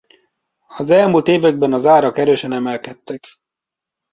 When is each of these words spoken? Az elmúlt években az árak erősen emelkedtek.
Az 0.67 0.89
elmúlt 0.89 1.27
években 1.27 1.73
az 1.73 1.85
árak 1.85 2.17
erősen 2.17 2.51
emelkedtek. 2.51 3.35